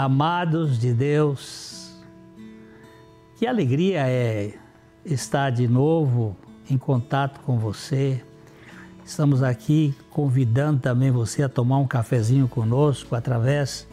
Amados 0.00 0.78
de 0.78 0.94
Deus. 0.94 1.90
Que 3.36 3.48
alegria 3.48 4.06
é 4.06 4.54
estar 5.04 5.50
de 5.50 5.66
novo 5.66 6.36
em 6.70 6.78
contato 6.78 7.40
com 7.40 7.58
você. 7.58 8.22
Estamos 9.04 9.42
aqui 9.42 9.92
convidando 10.08 10.78
também 10.78 11.10
você 11.10 11.42
a 11.42 11.48
tomar 11.48 11.78
um 11.78 11.86
cafezinho 11.88 12.46
conosco 12.46 13.16
através 13.16 13.88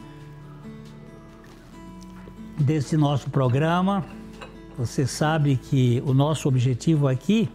desse 2.56 2.96
nosso 2.96 3.32
programa. 3.32 4.06
Você 4.78 5.08
sabe 5.08 5.56
que 5.56 6.04
o 6.06 6.14
nosso 6.14 6.48
objetivo 6.48 7.08
aqui 7.08 7.50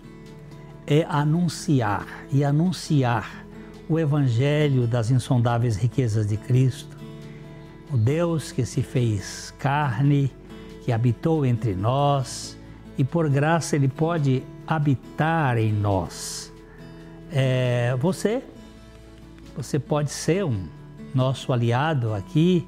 é 0.88 1.06
anunciar 1.08 2.04
e 2.32 2.42
anunciar 2.42 3.46
o 3.88 3.96
Evangelho 3.96 4.88
das 4.88 5.08
insondáveis 5.08 5.76
riquezas 5.76 6.26
de 6.26 6.36
Cristo, 6.36 6.89
o 7.92 7.96
Deus 7.96 8.52
que 8.52 8.64
se 8.64 8.82
fez 8.82 9.54
carne, 9.58 10.32
que 10.82 10.92
habitou 10.92 11.44
entre 11.44 11.74
nós 11.74 12.56
e 12.96 13.04
por 13.04 13.28
graça 13.28 13.76
Ele 13.76 13.88
pode 13.88 14.42
habitar 14.66 15.58
em 15.58 15.72
nós. 15.72 16.52
É, 17.32 17.96
você, 18.00 18.42
você 19.56 19.78
pode 19.78 20.10
ser 20.10 20.44
um 20.44 20.66
nosso 21.14 21.52
aliado 21.52 22.14
aqui. 22.14 22.66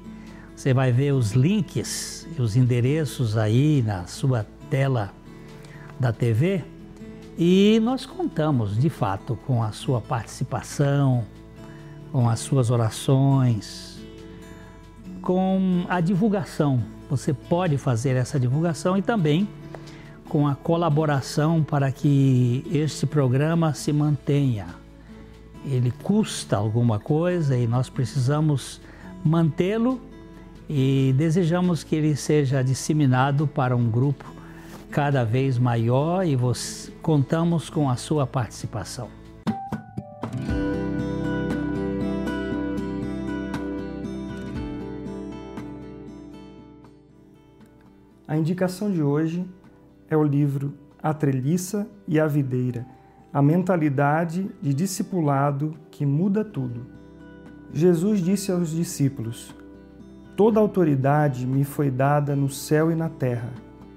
Você 0.55 0.73
vai 0.73 0.91
ver 0.91 1.13
os 1.13 1.31
links 1.31 2.27
e 2.37 2.41
os 2.41 2.55
endereços 2.55 3.35
aí 3.37 3.81
na 3.81 4.05
sua 4.05 4.45
tela 4.69 5.11
da 5.99 6.13
TV 6.13 6.63
e 7.37 7.79
nós 7.81 8.05
contamos, 8.05 8.77
de 8.77 8.89
fato, 8.89 9.35
com 9.47 9.63
a 9.63 9.71
sua 9.71 9.99
participação, 9.99 11.23
com 12.11 12.29
as 12.29 12.39
suas 12.39 12.69
orações, 12.69 13.92
com 15.23 15.85
a 15.87 16.01
divulgação. 16.01 16.83
Você 17.09 17.33
pode 17.33 17.77
fazer 17.77 18.15
essa 18.15 18.39
divulgação 18.39 18.97
e 18.97 19.01
também 19.01 19.47
com 20.27 20.47
a 20.47 20.53
colaboração 20.53 21.63
para 21.63 21.91
que 21.91 22.65
este 22.71 23.05
programa 23.05 23.73
se 23.73 23.93
mantenha. 23.93 24.67
Ele 25.65 25.91
custa 26.03 26.57
alguma 26.57 26.99
coisa 26.99 27.57
e 27.57 27.65
nós 27.65 27.89
precisamos 27.89 28.81
mantê-lo 29.23 30.01
e 30.69 31.13
desejamos 31.17 31.83
que 31.83 31.95
ele 31.95 32.15
seja 32.15 32.61
disseminado 32.61 33.47
para 33.47 33.75
um 33.75 33.89
grupo 33.89 34.25
cada 34.91 35.23
vez 35.23 35.57
maior 35.57 36.25
e 36.25 36.37
contamos 37.01 37.69
com 37.69 37.89
a 37.89 37.95
sua 37.95 38.27
participação. 38.27 39.09
A 48.25 48.37
indicação 48.37 48.89
de 48.89 49.03
hoje 49.03 49.45
é 50.09 50.15
o 50.15 50.23
livro 50.23 50.73
A 51.01 51.13
Treliça 51.13 51.85
e 52.07 52.17
a 52.17 52.25
Videira 52.25 52.85
A 53.33 53.41
Mentalidade 53.41 54.49
de 54.61 54.73
Discipulado 54.73 55.75
que 55.91 56.05
Muda 56.05 56.41
Tudo. 56.45 56.85
Jesus 57.73 58.21
disse 58.21 58.49
aos 58.49 58.69
discípulos: 58.69 59.53
Toda 60.37 60.57
autoridade 60.57 61.45
me 61.45 61.65
foi 61.65 61.91
dada 61.91 62.33
no 62.33 62.47
céu 62.47 62.89
e 62.89 62.95
na 62.95 63.09
terra. 63.09 63.49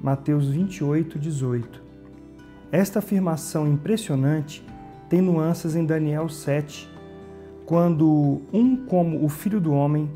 Mateus 0.02 0.48
28, 0.48 1.20
18. 1.20 1.82
Esta 2.72 2.98
afirmação 2.98 3.68
impressionante 3.68 4.66
tem 5.08 5.22
nuances 5.22 5.76
em 5.76 5.86
Daniel 5.86 6.28
7, 6.28 6.90
quando 7.64 8.42
um 8.52 8.76
como 8.86 9.24
o 9.24 9.28
Filho 9.28 9.60
do 9.60 9.72
Homem 9.72 10.10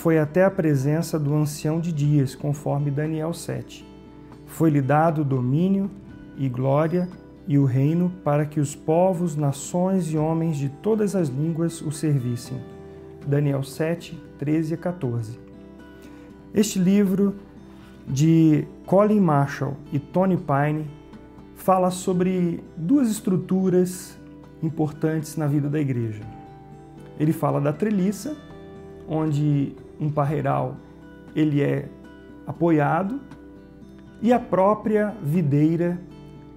foi 0.00 0.18
até 0.18 0.46
a 0.46 0.50
presença 0.50 1.18
do 1.18 1.34
ancião 1.34 1.78
de 1.78 1.92
dias, 1.92 2.34
conforme 2.34 2.90
Daniel 2.90 3.34
7. 3.34 3.86
Foi-lhe 4.46 4.80
dado 4.80 5.22
domínio 5.22 5.90
e 6.38 6.48
glória 6.48 7.06
e 7.46 7.58
o 7.58 7.66
reino 7.66 8.10
para 8.24 8.46
que 8.46 8.60
os 8.60 8.74
povos, 8.74 9.36
nações 9.36 10.10
e 10.10 10.16
homens 10.16 10.56
de 10.56 10.70
todas 10.70 11.14
as 11.14 11.28
línguas 11.28 11.82
o 11.82 11.92
servissem. 11.92 12.58
Daniel 13.26 13.62
7, 13.62 14.18
13 14.38 14.72
a 14.72 14.76
14. 14.78 15.38
Este 16.54 16.78
livro 16.78 17.34
de 18.08 18.66
Colin 18.86 19.20
Marshall 19.20 19.76
e 19.92 19.98
Tony 19.98 20.38
Pine 20.38 20.88
fala 21.56 21.90
sobre 21.90 22.64
duas 22.74 23.10
estruturas 23.10 24.18
importantes 24.62 25.36
na 25.36 25.46
vida 25.46 25.68
da 25.68 25.78
igreja. 25.78 26.22
Ele 27.18 27.34
fala 27.34 27.60
da 27.60 27.70
treliça, 27.70 28.34
onde 29.06 29.76
um 30.00 30.10
parreiral 30.10 30.76
ele 31.34 31.62
é 31.62 31.88
apoiado, 32.46 33.20
e 34.22 34.32
a 34.32 34.40
própria 34.40 35.14
videira, 35.22 35.98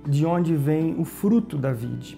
de 0.08 0.26
onde 0.26 0.56
vem 0.56 1.00
o 1.00 1.06
fruto 1.06 1.58
da 1.58 1.72
vide. 1.72 2.18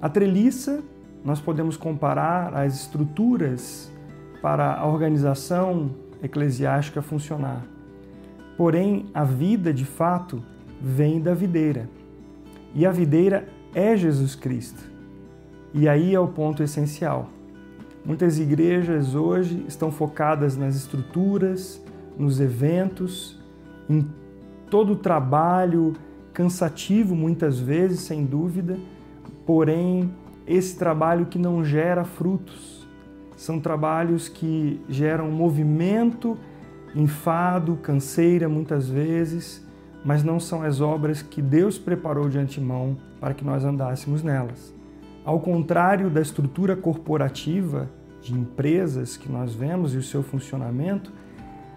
A 0.00 0.08
treliça 0.08 0.82
nós 1.24 1.40
podemos 1.40 1.76
comparar 1.76 2.54
as 2.54 2.74
estruturas 2.74 3.92
para 4.40 4.74
a 4.74 4.86
organização 4.86 5.90
eclesiástica 6.22 7.02
funcionar. 7.02 7.66
Porém, 8.56 9.06
a 9.12 9.24
vida 9.24 9.72
de 9.72 9.84
fato 9.84 10.42
vem 10.80 11.20
da 11.20 11.34
videira. 11.34 11.88
E 12.74 12.86
a 12.86 12.90
videira 12.90 13.48
é 13.74 13.96
Jesus 13.96 14.34
Cristo. 14.34 14.90
E 15.74 15.88
aí 15.88 16.14
é 16.14 16.20
o 16.20 16.28
ponto 16.28 16.62
essencial. 16.62 17.28
Muitas 18.04 18.38
igrejas 18.38 19.14
hoje 19.14 19.64
estão 19.68 19.92
focadas 19.92 20.56
nas 20.56 20.74
estruturas, 20.74 21.80
nos 22.18 22.40
eventos, 22.40 23.38
em 23.88 24.06
todo 24.70 24.94
o 24.94 24.96
trabalho 24.96 25.92
cansativo, 26.32 27.14
muitas 27.14 27.58
vezes, 27.58 28.00
sem 28.00 28.24
dúvida, 28.24 28.78
porém, 29.44 30.10
esse 30.46 30.78
trabalho 30.78 31.26
que 31.26 31.38
não 31.38 31.64
gera 31.64 32.04
frutos. 32.04 32.86
São 33.36 33.60
trabalhos 33.60 34.28
que 34.28 34.80
geram 34.88 35.30
movimento 35.30 36.38
enfado, 36.94 37.76
canseira 37.76 38.48
muitas 38.48 38.88
vezes, 38.88 39.66
mas 40.04 40.22
não 40.22 40.40
são 40.40 40.62
as 40.62 40.80
obras 40.80 41.22
que 41.22 41.42
Deus 41.42 41.78
preparou 41.78 42.28
de 42.28 42.38
antemão 42.38 42.96
para 43.20 43.34
que 43.34 43.44
nós 43.44 43.64
andássemos 43.64 44.22
nelas. 44.22 44.79
Ao 45.24 45.38
contrário 45.38 46.08
da 46.08 46.20
estrutura 46.20 46.74
corporativa 46.74 47.90
de 48.22 48.34
empresas 48.34 49.16
que 49.16 49.30
nós 49.30 49.54
vemos 49.54 49.94
e 49.94 49.98
o 49.98 50.02
seu 50.02 50.22
funcionamento, 50.22 51.12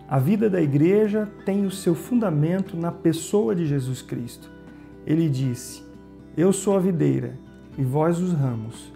a 0.08 0.20
vida 0.20 0.50
da 0.50 0.62
igreja 0.62 1.30
tem 1.46 1.66
o 1.66 1.72
seu 1.72 1.96
fundamento 1.96 2.78
na 2.78 2.92
pessoa 2.92 3.56
de 3.56 3.66
Jesus 3.66 4.02
Cristo. 4.02 4.50
Ele 5.06 5.30
disse: 5.30 5.84
Eu 6.38 6.54
sou 6.54 6.76
a 6.76 6.80
videira 6.80 7.38
e 7.78 7.84
vós 7.84 8.20
os 8.20 8.34
ramos. 8.34 8.92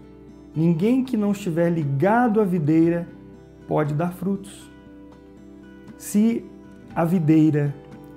Ninguém 0.56 1.04
que 1.04 1.18
não 1.18 1.32
estiver 1.32 1.70
ligado 1.70 2.42
à 2.42 2.44
videira 2.44 3.08
pode 3.68 3.94
dar 3.94 4.14
frutos. 4.14 4.70
Se 5.98 6.46
a 6.96 7.04
videira 7.04 7.76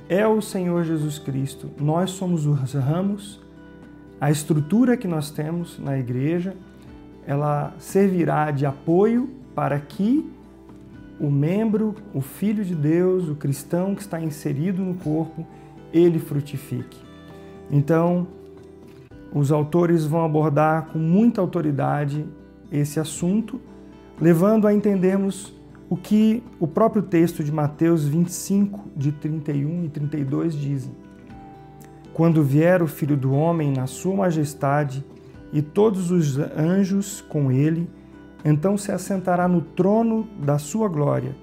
é 0.08 0.26
o 0.26 0.40
Senhor 0.40 0.84
Jesus 0.84 1.18
Cristo, 1.18 1.70
nós 1.78 2.10
somos 2.10 2.46
os 2.46 2.72
ramos, 2.74 3.40
a 4.20 4.30
estrutura 4.30 4.96
que 4.96 5.08
nós 5.08 5.30
temos 5.30 5.78
na 5.78 5.98
igreja, 5.98 6.54
ela 7.26 7.74
servirá 7.78 8.50
de 8.50 8.66
apoio 8.66 9.30
para 9.54 9.78
que 9.78 10.28
o 11.18 11.30
membro, 11.30 11.94
o 12.12 12.20
filho 12.20 12.64
de 12.64 12.74
Deus, 12.74 13.28
o 13.28 13.34
cristão 13.34 13.94
que 13.94 14.02
está 14.02 14.20
inserido 14.20 14.82
no 14.82 14.94
corpo, 14.94 15.46
ele 15.92 16.18
frutifique. 16.18 16.98
Então, 17.70 18.26
os 19.32 19.52
autores 19.52 20.04
vão 20.04 20.24
abordar 20.24 20.86
com 20.86 20.98
muita 20.98 21.40
autoridade 21.40 22.26
esse 22.70 22.98
assunto, 23.00 23.60
levando 24.20 24.66
a 24.66 24.74
entendermos 24.74 25.54
o 25.88 25.96
que 25.96 26.42
o 26.58 26.66
próprio 26.66 27.02
texto 27.02 27.42
de 27.42 27.50
Mateus 27.50 28.06
25, 28.06 28.90
de 28.96 29.12
31 29.12 29.84
e 29.84 29.88
32 29.88 30.54
dizem. 30.54 30.92
Quando 32.12 32.42
vier 32.42 32.82
o 32.82 32.86
Filho 32.86 33.16
do 33.16 33.32
Homem 33.32 33.72
na 33.72 33.86
sua 33.86 34.16
majestade 34.16 35.04
e 35.52 35.62
todos 35.62 36.10
os 36.10 36.38
anjos 36.38 37.20
com 37.20 37.50
ele, 37.50 37.88
então 38.44 38.76
se 38.76 38.92
assentará 38.92 39.46
no 39.46 39.60
trono 39.60 40.28
da 40.42 40.58
sua 40.58 40.88
glória, 40.88 41.36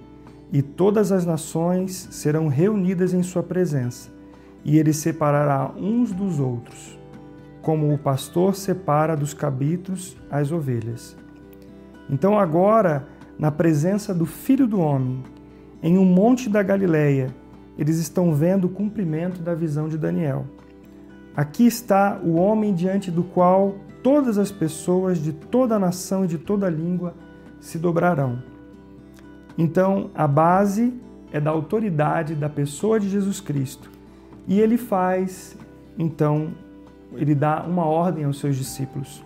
e 0.52 0.62
todas 0.62 1.12
as 1.12 1.26
nações 1.26 2.08
serão 2.12 2.48
reunidas 2.48 3.14
em 3.14 3.22
sua 3.22 3.44
presença, 3.44 4.10
e 4.64 4.78
ele 4.78 4.94
separará 4.94 5.72
uns 5.78 6.12
dos 6.12 6.40
outros, 6.40 6.98
como 7.62 7.94
o 7.94 7.98
pastor 7.98 8.56
separa 8.56 9.16
dos 9.16 9.34
cabritos 9.34 10.18
as 10.30 10.52
ovelhas. 10.52 11.18
Então 12.10 12.40
agora 12.40 13.08
na 13.38 13.52
presença 13.52 14.14
do 14.14 14.26
Filho 14.26 14.66
do 14.66 14.80
Homem, 14.80 15.24
em 15.84 15.98
um 15.98 16.06
monte 16.06 16.50
da 16.50 16.64
Galileia, 16.64 17.28
eles 17.78 17.98
estão 17.98 18.34
vendo 18.34 18.66
o 18.66 18.70
cumprimento 18.70 19.42
da 19.42 19.54
visão 19.54 19.88
de 19.88 19.98
Daniel. 19.98 20.46
Aqui 21.36 21.66
está 21.66 22.20
o 22.24 22.36
homem 22.36 22.74
diante 22.74 23.12
do 23.12 23.24
qual 23.24 23.76
todas 24.02 24.38
as 24.38 24.52
pessoas 24.52 25.20
de 25.20 25.32
toda 25.32 25.76
a 25.76 25.80
nação 25.80 26.26
e 26.26 26.28
de 26.28 26.38
toda 26.38 26.66
a 26.66 26.70
língua 26.70 27.14
se 27.60 27.78
dobrarão. 27.78 28.42
Então, 29.58 30.10
a 30.16 30.28
base 30.28 30.94
é 31.32 31.40
da 31.40 31.52
autoridade 31.52 32.36
da 32.36 32.50
pessoa 32.50 33.00
de 33.00 33.10
Jesus 33.10 33.40
Cristo. 33.40 33.90
E 34.48 34.60
ele 34.60 34.78
faz, 34.78 35.58
então, 35.98 36.54
ele 37.14 37.36
dá 37.36 37.64
uma 37.64 37.86
ordem 37.86 38.24
aos 38.24 38.40
seus 38.40 38.56
discípulos. 38.56 39.24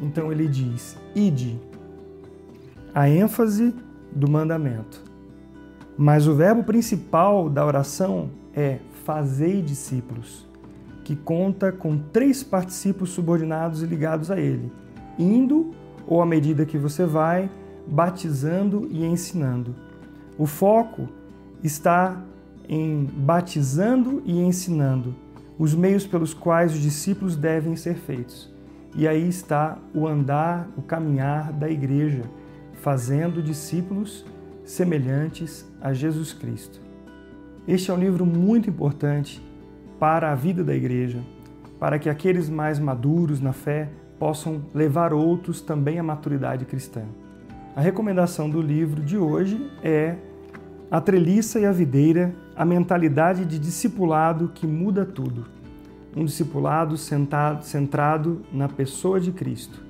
Então 0.00 0.32
ele 0.32 0.48
diz: 0.48 0.96
Ide. 1.14 1.60
A 2.94 3.08
ênfase 3.08 3.74
do 4.10 4.28
mandamento. 4.28 5.09
Mas 5.96 6.26
o 6.26 6.34
verbo 6.34 6.64
principal 6.64 7.48
da 7.48 7.64
oração 7.64 8.30
é 8.54 8.78
fazei 9.04 9.60
discípulos, 9.62 10.46
que 11.04 11.16
conta 11.16 11.72
com 11.72 11.98
três 11.98 12.42
particípios 12.42 13.10
subordinados 13.10 13.82
e 13.82 13.86
ligados 13.86 14.30
a 14.30 14.38
ele: 14.38 14.72
indo, 15.18 15.72
ou 16.06 16.22
à 16.22 16.26
medida 16.26 16.64
que 16.64 16.78
você 16.78 17.04
vai, 17.04 17.50
batizando 17.86 18.88
e 18.90 19.04
ensinando. 19.04 19.74
O 20.38 20.46
foco 20.46 21.08
está 21.62 22.22
em 22.68 23.04
batizando 23.04 24.22
e 24.24 24.38
ensinando 24.40 25.14
os 25.58 25.74
meios 25.74 26.06
pelos 26.06 26.32
quais 26.32 26.72
os 26.72 26.80
discípulos 26.80 27.36
devem 27.36 27.76
ser 27.76 27.96
feitos. 27.96 28.50
E 28.94 29.06
aí 29.06 29.28
está 29.28 29.76
o 29.94 30.06
andar, 30.06 30.68
o 30.76 30.82
caminhar 30.82 31.52
da 31.52 31.68
igreja, 31.68 32.22
fazendo 32.80 33.42
discípulos 33.42 34.24
semelhantes 34.64 35.68
a 35.80 35.92
Jesus 35.92 36.32
Cristo. 36.32 36.80
Este 37.66 37.90
é 37.90 37.94
um 37.94 37.98
livro 37.98 38.24
muito 38.24 38.68
importante 38.68 39.40
para 39.98 40.32
a 40.32 40.34
vida 40.34 40.64
da 40.64 40.74
igreja, 40.74 41.20
para 41.78 41.98
que 41.98 42.08
aqueles 42.08 42.48
mais 42.48 42.78
maduros 42.78 43.40
na 43.40 43.52
fé 43.52 43.88
possam 44.18 44.62
levar 44.74 45.12
outros 45.12 45.60
também 45.60 45.98
à 45.98 46.02
maturidade 46.02 46.64
cristã. 46.64 47.02
A 47.74 47.80
recomendação 47.80 48.50
do 48.50 48.60
livro 48.60 49.02
de 49.02 49.16
hoje 49.16 49.70
é 49.82 50.16
A 50.90 51.00
Treliça 51.00 51.60
e 51.60 51.64
a 51.64 51.72
Videira, 51.72 52.34
a 52.56 52.64
mentalidade 52.64 53.44
de 53.44 53.58
discipulado 53.58 54.50
que 54.54 54.66
muda 54.66 55.04
tudo. 55.04 55.46
Um 56.16 56.24
discipulado 56.24 56.96
sentado, 56.96 57.64
centrado 57.64 58.42
na 58.52 58.68
pessoa 58.68 59.20
de 59.20 59.32
Cristo. 59.32 59.89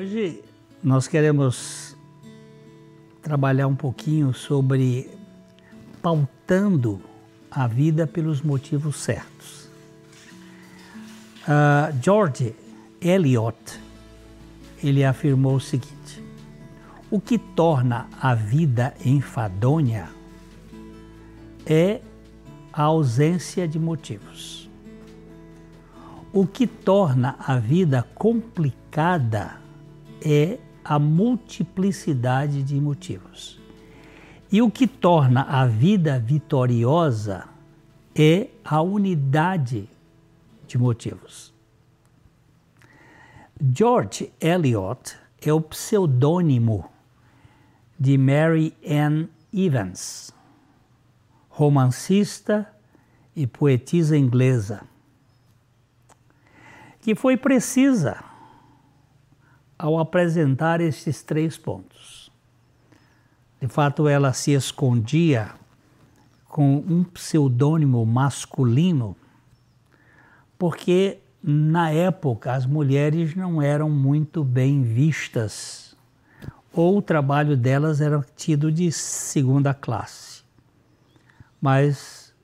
Hoje 0.00 0.42
nós 0.82 1.06
queremos 1.06 1.94
trabalhar 3.20 3.66
um 3.66 3.76
pouquinho 3.76 4.32
sobre 4.32 5.10
pautando 6.00 7.02
a 7.50 7.66
vida 7.66 8.06
pelos 8.06 8.40
motivos 8.40 8.96
certos. 8.96 9.68
Uh, 11.42 11.94
George 12.02 12.56
Eliot 12.98 13.78
ele 14.82 15.04
afirmou 15.04 15.56
o 15.56 15.60
seguinte: 15.60 16.24
o 17.10 17.20
que 17.20 17.36
torna 17.36 18.08
a 18.18 18.34
vida 18.34 18.94
enfadonha 19.04 20.08
é 21.66 22.00
a 22.72 22.84
ausência 22.84 23.68
de 23.68 23.78
motivos. 23.78 24.66
O 26.32 26.46
que 26.46 26.66
torna 26.66 27.36
a 27.38 27.58
vida 27.58 28.08
complicada 28.14 29.59
é 30.24 30.58
a 30.84 30.98
multiplicidade 30.98 32.62
de 32.62 32.80
motivos. 32.80 33.60
E 34.50 34.60
o 34.60 34.70
que 34.70 34.86
torna 34.86 35.42
a 35.42 35.66
vida 35.66 36.18
vitoriosa 36.18 37.48
é 38.14 38.48
a 38.64 38.82
unidade 38.82 39.88
de 40.66 40.78
motivos. 40.78 41.54
George 43.60 44.32
Eliot 44.40 45.16
é 45.40 45.52
o 45.52 45.60
pseudônimo 45.60 46.90
de 47.98 48.16
Mary 48.16 48.74
Ann 48.84 49.28
Evans, 49.52 50.32
romancista 51.48 52.66
e 53.36 53.46
poetisa 53.46 54.16
inglesa, 54.16 54.82
que 57.00 57.14
foi 57.14 57.36
precisa 57.36 58.29
ao 59.80 59.98
apresentar 59.98 60.78
estes 60.82 61.22
três 61.22 61.56
pontos. 61.56 62.30
De 63.58 63.66
fato, 63.66 64.06
ela 64.06 64.30
se 64.34 64.52
escondia 64.52 65.52
com 66.46 66.76
um 66.86 67.02
pseudônimo 67.02 68.04
masculino, 68.04 69.16
porque 70.58 71.20
na 71.42 71.90
época 71.90 72.52
as 72.52 72.66
mulheres 72.66 73.34
não 73.34 73.62
eram 73.62 73.88
muito 73.88 74.44
bem 74.44 74.82
vistas, 74.82 75.96
ou 76.74 76.98
o 76.98 77.02
trabalho 77.02 77.56
delas 77.56 78.02
era 78.02 78.22
tido 78.36 78.70
de 78.70 78.92
segunda 78.92 79.72
classe. 79.72 80.42
Mas 81.58 82.34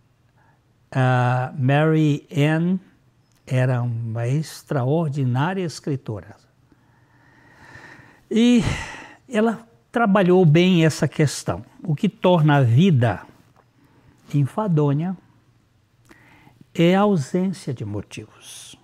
Mary 1.58 2.26
Ann 2.34 2.78
era 3.46 3.82
uma 3.82 4.26
extraordinária 4.26 5.62
escritora 5.62 6.45
e 8.30 8.62
ela 9.28 9.66
trabalhou 9.90 10.44
bem 10.44 10.84
essa 10.84 11.06
questão. 11.08 11.64
O 11.82 11.94
que 11.94 12.08
torna 12.08 12.56
a 12.56 12.62
vida 12.62 13.22
enfadonha 14.34 15.16
é 16.74 16.94
a 16.94 17.00
ausência 17.00 17.72
de 17.72 17.84
motivos. 17.84 18.78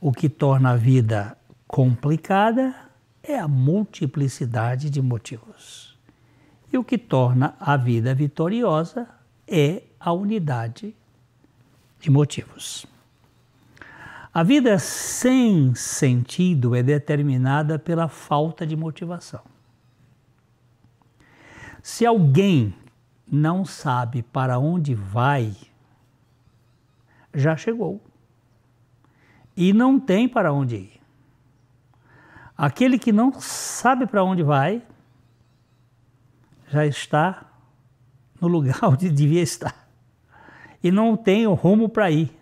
O 0.00 0.12
que 0.12 0.28
torna 0.28 0.70
a 0.70 0.76
vida 0.76 1.36
complicada 1.66 2.74
é 3.22 3.38
a 3.38 3.46
multiplicidade 3.46 4.90
de 4.90 5.02
motivos. 5.02 5.96
E 6.72 6.78
o 6.78 6.84
que 6.84 6.98
torna 6.98 7.54
a 7.60 7.76
vida 7.76 8.14
vitoriosa 8.14 9.08
é 9.46 9.82
a 10.00 10.12
unidade 10.12 10.94
de 12.00 12.10
motivos. 12.10 12.86
A 14.38 14.44
vida 14.44 14.78
sem 14.78 15.74
sentido 15.74 16.76
é 16.76 16.80
determinada 16.80 17.76
pela 17.76 18.06
falta 18.06 18.64
de 18.64 18.76
motivação. 18.76 19.42
Se 21.82 22.06
alguém 22.06 22.72
não 23.26 23.64
sabe 23.64 24.22
para 24.22 24.56
onde 24.56 24.94
vai, 24.94 25.56
já 27.34 27.56
chegou. 27.56 28.00
E 29.56 29.72
não 29.72 29.98
tem 29.98 30.28
para 30.28 30.52
onde 30.52 30.76
ir. 30.76 31.00
Aquele 32.56 32.96
que 32.96 33.10
não 33.10 33.32
sabe 33.40 34.06
para 34.06 34.22
onde 34.22 34.44
vai, 34.44 34.86
já 36.68 36.86
está 36.86 37.44
no 38.40 38.46
lugar 38.46 38.78
onde 38.86 39.10
devia 39.10 39.42
estar. 39.42 39.88
E 40.80 40.92
não 40.92 41.16
tem 41.16 41.44
o 41.44 41.54
rumo 41.54 41.88
para 41.88 42.08
ir. 42.08 42.37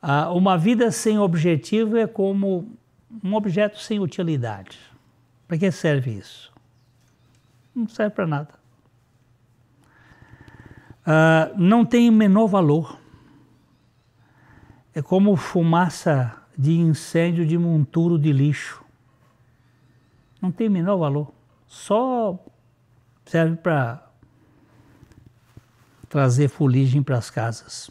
Ah, 0.00 0.30
uma 0.32 0.56
vida 0.56 0.90
sem 0.90 1.18
objetivo 1.18 1.96
é 1.96 2.06
como 2.06 2.76
um 3.22 3.34
objeto 3.34 3.78
sem 3.78 3.98
utilidade. 3.98 4.78
Para 5.48 5.58
que 5.58 5.70
serve 5.70 6.10
isso? 6.12 6.52
Não 7.74 7.88
serve 7.88 8.14
para 8.14 8.26
nada. 8.26 8.54
uh, 11.06 11.54
não 11.56 11.84
tem 11.84 12.10
menor 12.10 12.46
valor. 12.46 12.98
É 14.94 15.02
como 15.02 15.36
fumaça 15.36 16.34
de 16.56 16.72
incêndio 16.72 17.46
de 17.46 17.56
monturo 17.58 18.18
de 18.18 18.32
lixo. 18.32 18.82
Não 20.40 20.50
tem 20.50 20.68
menor 20.68 20.96
valor. 20.96 21.32
Só 21.66 22.38
serve 23.24 23.56
para 23.56 24.02
trazer 26.08 26.48
fuligem 26.48 27.02
para 27.02 27.18
as 27.18 27.28
casas. 27.28 27.90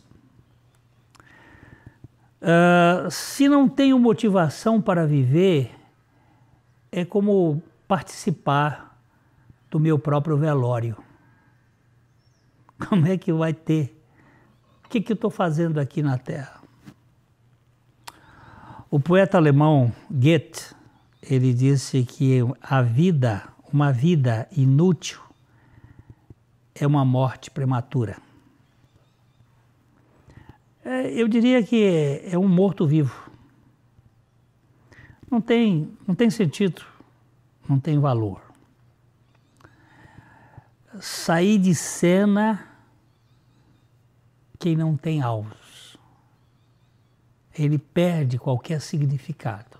Uh, 2.41 3.09
se 3.09 3.47
não 3.47 3.67
tenho 3.67 3.97
motivação 3.97 4.81
para 4.81 5.05
viver, 5.07 5.73
é 6.91 7.03
como 7.03 7.61
participar 7.87 8.97
do 9.69 9.79
meu 9.79 9.97
próprio 9.97 10.37
velório. 10.37 10.97
Como 12.87 13.07
é 13.07 13.17
que 13.17 13.31
vai 13.33 13.53
ter? 13.53 14.01
O 14.83 14.89
que, 14.89 15.01
que 15.01 15.11
eu 15.11 15.15
estou 15.15 15.29
fazendo 15.29 15.79
aqui 15.79 16.01
na 16.01 16.17
Terra? 16.17 16.61
O 18.89 18.99
poeta 18.99 19.37
alemão 19.37 19.91
Goethe, 20.09 20.73
ele 21.21 21.53
disse 21.53 22.03
que 22.03 22.39
a 22.61 22.81
vida, 22.81 23.43
uma 23.73 23.91
vida 23.91 24.47
inútil, 24.55 25.19
é 26.73 26.85
uma 26.85 27.03
morte 27.03 27.49
prematura. 27.49 28.17
É, 30.85 31.11
eu 31.11 31.27
diria 31.27 31.63
que 31.63 31.83
é, 31.83 32.33
é 32.33 32.37
um 32.37 32.47
morto-vivo. 32.47 33.31
Não 35.29 35.41
tem, 35.41 35.91
não 36.07 36.13
tem 36.13 36.29
sentido, 36.29 36.85
não 37.67 37.79
tem 37.79 37.99
valor. 37.99 38.39
Sair 41.01 41.57
de 41.57 41.73
cena 41.73 42.67
quem 44.59 44.75
não 44.75 44.95
tem 44.95 45.23
alvos. 45.23 45.97
Ele 47.57 47.79
perde 47.79 48.37
qualquer 48.37 48.79
significado. 48.79 49.79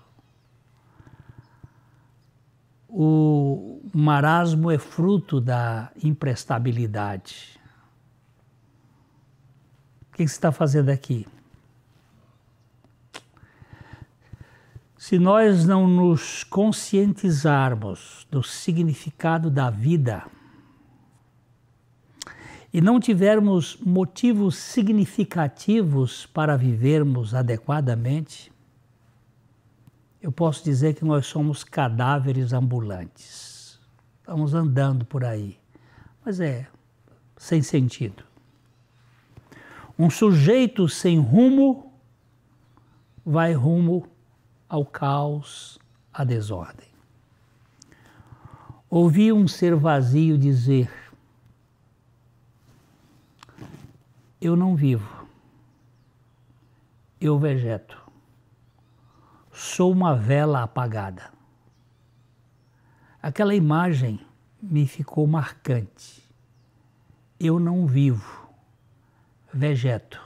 O 2.88 3.80
marasmo 3.94 4.72
é 4.72 4.78
fruto 4.78 5.40
da 5.40 5.92
imprestabilidade. 6.02 7.60
Que 10.16 10.26
você 10.26 10.32
está 10.32 10.50
fazendo 10.50 10.88
aqui? 10.88 11.26
Se 14.96 15.18
nós 15.18 15.66
não 15.66 15.86
nos 15.86 16.42
conscientizarmos 16.42 18.26
do 18.30 18.42
significado 18.42 19.50
da 19.50 19.68
vida 19.68 20.24
e 22.72 22.80
não 22.80 22.98
tivermos 22.98 23.76
motivos 23.76 24.56
significativos 24.56 26.24
para 26.24 26.56
vivermos 26.56 27.34
adequadamente, 27.34 28.50
eu 30.22 30.32
posso 30.32 30.64
dizer 30.64 30.94
que 30.94 31.04
nós 31.04 31.26
somos 31.26 31.62
cadáveres 31.62 32.54
ambulantes. 32.54 33.78
Estamos 34.20 34.54
andando 34.54 35.04
por 35.04 35.26
aí, 35.26 35.58
mas 36.24 36.40
é 36.40 36.66
sem 37.36 37.60
sentido. 37.60 38.25
Um 39.98 40.10
sujeito 40.10 40.88
sem 40.88 41.18
rumo 41.18 41.92
vai 43.24 43.54
rumo 43.54 44.06
ao 44.68 44.84
caos, 44.84 45.78
à 46.12 46.22
desordem. 46.22 46.88
Ouvi 48.90 49.32
um 49.32 49.48
ser 49.48 49.74
vazio 49.74 50.38
dizer: 50.38 50.90
Eu 54.40 54.54
não 54.54 54.76
vivo, 54.76 55.26
eu 57.20 57.38
vegeto, 57.38 58.00
sou 59.50 59.90
uma 59.90 60.14
vela 60.14 60.62
apagada. 60.62 61.32
Aquela 63.20 63.54
imagem 63.54 64.20
me 64.62 64.86
ficou 64.86 65.26
marcante. 65.26 66.22
Eu 67.40 67.58
não 67.58 67.86
vivo, 67.86 68.45
vegeto. 69.56 70.20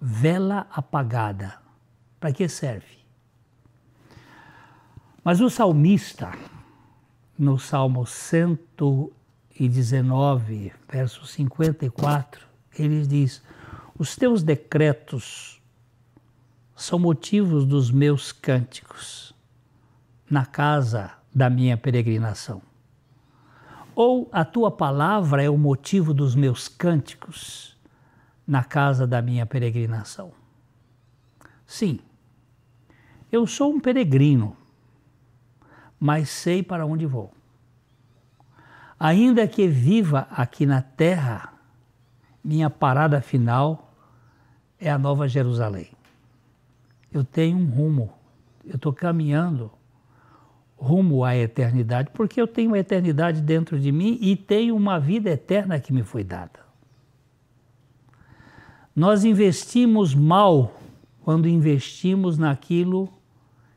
Vela 0.00 0.66
apagada. 0.70 1.60
Para 2.18 2.32
que 2.32 2.48
serve? 2.48 3.02
Mas 5.24 5.40
o 5.40 5.48
salmista, 5.50 6.32
no 7.38 7.56
Salmo 7.58 8.06
119, 8.06 10.72
verso 10.88 11.26
54, 11.26 12.46
ele 12.78 13.06
diz: 13.06 13.42
Os 13.98 14.16
teus 14.16 14.42
decretos 14.42 15.60
são 16.76 16.98
motivos 16.98 17.64
dos 17.64 17.90
meus 17.90 18.32
cânticos 18.32 19.34
na 20.28 20.44
casa 20.46 21.12
da 21.34 21.48
minha 21.50 21.76
peregrinação. 21.76 22.62
Ou 23.94 24.28
a 24.32 24.44
tua 24.44 24.70
palavra 24.70 25.42
é 25.42 25.50
o 25.50 25.58
motivo 25.58 26.14
dos 26.14 26.34
meus 26.34 26.68
cânticos 26.68 27.76
na 28.46 28.64
casa 28.64 29.06
da 29.06 29.20
minha 29.20 29.44
peregrinação. 29.44 30.32
Sim, 31.66 32.00
eu 33.30 33.46
sou 33.46 33.72
um 33.72 33.80
peregrino, 33.80 34.56
mas 35.98 36.28
sei 36.28 36.62
para 36.62 36.84
onde 36.84 37.06
vou. 37.06 37.32
Ainda 38.98 39.48
que 39.48 39.66
viva 39.66 40.28
aqui 40.30 40.64
na 40.64 40.80
terra, 40.80 41.52
minha 42.42 42.70
parada 42.70 43.20
final 43.20 43.92
é 44.78 44.90
a 44.90 44.98
Nova 44.98 45.28
Jerusalém. 45.28 45.90
Eu 47.10 47.24
tenho 47.24 47.58
um 47.58 47.66
rumo, 47.66 48.12
eu 48.64 48.76
estou 48.76 48.92
caminhando 48.92 49.70
rumo 50.82 51.22
à 51.22 51.36
eternidade, 51.36 52.10
porque 52.12 52.40
eu 52.40 52.46
tenho 52.48 52.74
a 52.74 52.78
eternidade 52.78 53.40
dentro 53.40 53.78
de 53.78 53.92
mim 53.92 54.18
e 54.20 54.34
tenho 54.34 54.74
uma 54.74 54.98
vida 54.98 55.30
eterna 55.30 55.78
que 55.78 55.92
me 55.92 56.02
foi 56.02 56.24
dada. 56.24 56.58
Nós 58.94 59.24
investimos 59.24 60.12
mal 60.12 60.74
quando 61.20 61.48
investimos 61.48 62.36
naquilo 62.36 63.08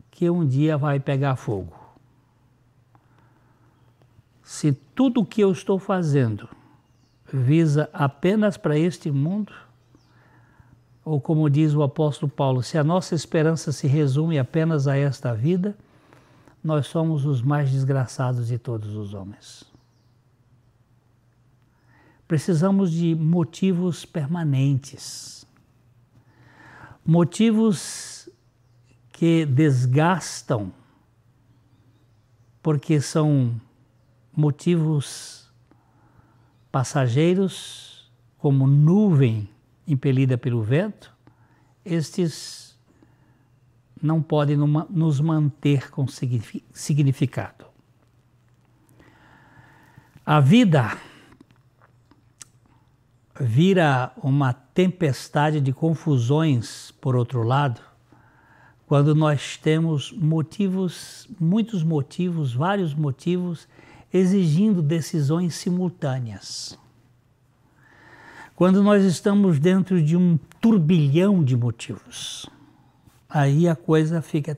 que 0.09 0.27
um 0.31 0.43
dia 0.43 0.79
vai 0.79 0.99
pegar 0.99 1.35
fogo. 1.35 1.73
Se 4.41 4.73
tudo 4.73 5.21
o 5.21 5.25
que 5.25 5.41
eu 5.41 5.51
estou 5.51 5.77
fazendo 5.77 6.49
visa 7.31 7.87
apenas 7.93 8.57
para 8.57 8.79
este 8.79 9.11
mundo, 9.11 9.53
ou 11.03 11.21
como 11.21 11.51
diz 11.51 11.75
o 11.75 11.83
apóstolo 11.83 12.31
Paulo, 12.31 12.63
se 12.63 12.79
a 12.79 12.83
nossa 12.83 13.13
esperança 13.13 13.71
se 13.71 13.85
resume 13.85 14.39
apenas 14.39 14.87
a 14.87 14.97
esta 14.97 15.35
vida, 15.35 15.77
nós 16.65 16.87
somos 16.87 17.25
os 17.25 17.43
mais 17.43 17.69
desgraçados 17.69 18.47
de 18.47 18.57
todos 18.57 18.95
os 18.95 19.13
homens. 19.13 19.63
Precisamos 22.27 22.91
de 22.91 23.13
motivos 23.13 24.03
permanentes, 24.03 25.45
motivos 27.05 28.27
que 29.11 29.45
desgastam, 29.45 30.73
porque 32.63 32.99
são 32.99 33.61
motivos 34.35 35.47
passageiros, 36.71 38.11
como 38.39 38.65
nuvem 38.65 39.47
impelida 39.87 40.35
pelo 40.35 40.63
vento, 40.63 41.13
estes 41.85 42.64
não 44.05 44.21
podem 44.21 44.55
nos 44.55 45.19
manter 45.19 45.89
com 45.89 46.05
significado. 46.07 47.65
A 50.25 50.39
vida 50.39 50.97
vira 53.39 54.11
uma 54.17 54.53
tempestade 54.53 55.59
de 55.59 55.73
confusões, 55.73 56.91
por 57.01 57.15
outro 57.15 57.43
lado, 57.43 57.81
quando 58.87 59.13
nós 59.13 59.57
temos 59.57 60.11
motivos, 60.11 61.27
muitos 61.39 61.83
motivos, 61.83 62.53
vários 62.53 62.93
motivos, 62.93 63.67
exigindo 64.13 64.81
decisões 64.81 65.55
simultâneas. 65.55 66.77
Quando 68.55 68.81
nós 68.81 69.03
estamos 69.03 69.59
dentro 69.59 70.01
de 70.01 70.15
um 70.15 70.37
turbilhão 70.61 71.43
de 71.43 71.57
motivos, 71.57 72.45
aí 73.35 73.67
a 73.67 73.75
coisa 73.75 74.21
fica 74.21 74.57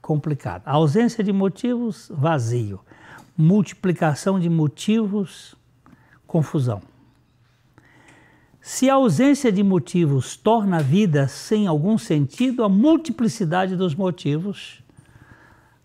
complicada. 0.00 0.62
A 0.64 0.72
ausência 0.72 1.22
de 1.22 1.30
motivos, 1.30 2.10
vazio. 2.10 2.80
Multiplicação 3.36 4.40
de 4.40 4.48
motivos, 4.48 5.54
confusão. 6.26 6.80
Se 8.62 8.88
a 8.88 8.94
ausência 8.94 9.52
de 9.52 9.62
motivos 9.62 10.36
torna 10.36 10.78
a 10.78 10.82
vida 10.82 11.28
sem 11.28 11.66
algum 11.66 11.98
sentido, 11.98 12.64
a 12.64 12.68
multiplicidade 12.68 13.76
dos 13.76 13.94
motivos 13.94 14.82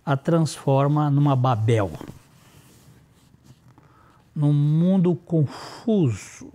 a 0.05 0.15
transforma 0.15 1.09
numa 1.09 1.35
Babel, 1.35 1.91
num 4.33 4.53
mundo 4.53 5.13
confuso, 5.13 6.49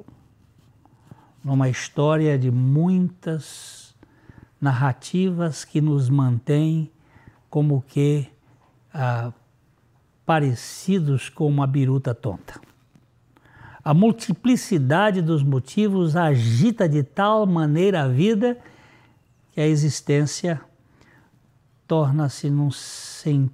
numa 1.44 1.68
história 1.68 2.38
de 2.38 2.50
muitas 2.50 3.83
narrativas 4.64 5.62
que 5.64 5.80
nos 5.80 6.08
mantêm 6.08 6.90
como 7.50 7.84
que 7.86 8.26
ah, 8.92 9.30
parecidos 10.24 11.28
com 11.28 11.46
uma 11.46 11.66
biruta 11.66 12.14
tonta. 12.14 12.58
A 13.84 13.92
multiplicidade 13.92 15.20
dos 15.20 15.42
motivos 15.42 16.16
agita 16.16 16.88
de 16.88 17.02
tal 17.02 17.46
maneira 17.46 18.04
a 18.04 18.08
vida 18.08 18.58
que 19.52 19.60
a 19.60 19.66
existência 19.66 20.58
torna-se 21.86 22.48
num 22.48 22.70
sem, 22.70 23.50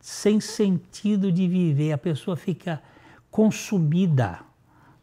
sem 0.00 0.40
sentido 0.40 1.32
de 1.32 1.48
viver. 1.48 1.92
A 1.92 1.98
pessoa 1.98 2.36
fica 2.36 2.80
consumida 3.28 4.38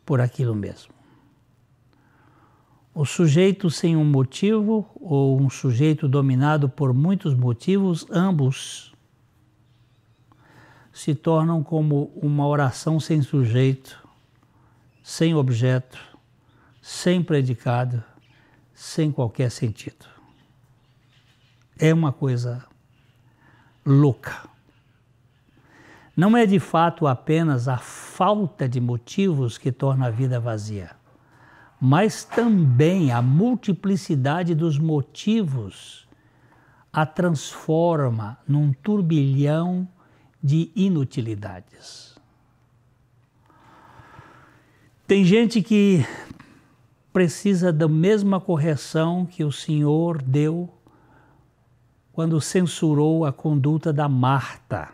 por 0.06 0.22
aquilo 0.22 0.56
mesmo. 0.56 0.99
O 3.02 3.06
sujeito 3.06 3.70
sem 3.70 3.96
um 3.96 4.04
motivo 4.04 4.86
ou 5.00 5.40
um 5.40 5.50
sujeito 5.50 6.06
dominado 6.06 6.68
por 6.68 6.94
muitos 6.94 7.34
motivos, 7.34 8.06
ambos 8.12 8.94
se 10.92 11.16
tornam 11.16 11.64
como 11.64 12.12
uma 12.22 12.46
oração 12.46 13.00
sem 13.00 13.22
sujeito 13.22 14.06
sem 15.02 15.34
objeto, 15.34 15.98
sem 16.82 17.24
predicado, 17.24 18.04
sem 18.74 19.14
qualquer 19.14 19.50
sentido. 19.50 20.06
É 21.80 21.94
uma 21.94 22.12
coisa 22.12 22.66
louca. 23.86 24.46
Não 26.18 26.36
é 26.36 26.46
de 26.46 26.60
fato 26.60 27.08
apenas 27.08 27.70
a 27.70 27.78
falta 27.78 28.68
de 28.68 28.82
motivos 28.82 29.58
que 29.58 29.72
torna 29.72 30.08
a 30.08 30.12
vida 30.12 30.38
vazia, 30.38 30.99
mas 31.80 32.24
também 32.24 33.12
a 33.12 33.22
multiplicidade 33.22 34.54
dos 34.54 34.78
motivos 34.78 36.08
a 36.92 37.06
transforma 37.06 38.38
num 38.48 38.74
turbilhão 38.74 39.88
de 40.42 40.72
inutilidades. 40.76 42.18
Tem 45.08 45.24
gente 45.24 45.62
que 45.62 46.06
precisa 47.14 47.72
da 47.72 47.88
mesma 47.88 48.40
correção 48.40 49.26
que 49.26 49.44
o 49.44 49.52
Senhor 49.52 50.22
deu 50.22 50.70
quando 52.12 52.42
censurou 52.42 53.26
a 53.26 53.32
conduta 53.32 53.94
da 53.94 54.10
Marta 54.10 54.90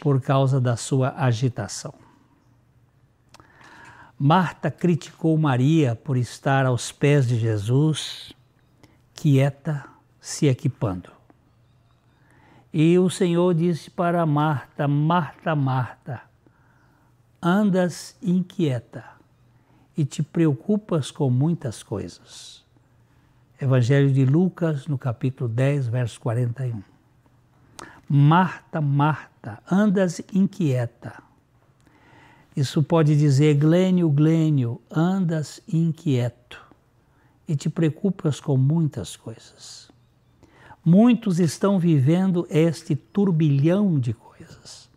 por 0.00 0.20
causa 0.20 0.60
da 0.60 0.76
sua 0.76 1.14
agitação. 1.16 2.05
Marta 4.18 4.70
criticou 4.70 5.36
Maria 5.36 5.94
por 5.94 6.16
estar 6.16 6.64
aos 6.64 6.90
pés 6.90 7.28
de 7.28 7.38
Jesus, 7.38 8.32
quieta, 9.14 9.84
se 10.18 10.46
equipando. 10.46 11.10
E 12.72 12.98
o 12.98 13.10
Senhor 13.10 13.54
disse 13.54 13.90
para 13.90 14.24
Marta: 14.24 14.88
Marta, 14.88 15.54
Marta, 15.54 16.22
andas 17.42 18.16
inquieta 18.22 19.04
e 19.94 20.04
te 20.04 20.22
preocupas 20.22 21.10
com 21.10 21.28
muitas 21.28 21.82
coisas. 21.82 22.64
Evangelho 23.60 24.10
de 24.10 24.24
Lucas, 24.24 24.86
no 24.86 24.96
capítulo 24.96 25.48
10, 25.48 25.88
verso 25.88 26.18
41. 26.20 26.82
Marta, 28.08 28.80
Marta, 28.80 29.62
andas 29.70 30.22
inquieta. 30.32 31.25
Isso 32.56 32.82
pode 32.82 33.14
dizer, 33.14 33.54
Glênio, 33.54 34.08
Glênio, 34.08 34.80
andas 34.90 35.60
inquieto 35.70 36.58
e 37.46 37.54
te 37.54 37.68
preocupas 37.68 38.40
com 38.40 38.56
muitas 38.56 39.14
coisas. 39.14 39.90
Muitos 40.82 41.38
estão 41.38 41.78
vivendo 41.78 42.46
este 42.48 42.96
turbilhão 42.96 44.00
de 44.00 44.14
coisas. 44.14 44.88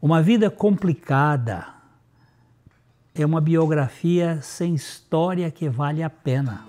Uma 0.00 0.22
vida 0.22 0.50
complicada, 0.50 1.66
é 3.14 3.26
uma 3.26 3.42
biografia 3.42 4.40
sem 4.40 4.74
história 4.74 5.50
que 5.50 5.68
vale 5.68 6.02
a 6.02 6.08
pena. 6.08 6.66